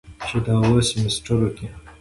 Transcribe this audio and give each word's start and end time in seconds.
چې 0.27 0.37
دا 0.45 0.55
اووه 0.63 0.81
سميسترو 0.89 1.47
کې 1.57 1.67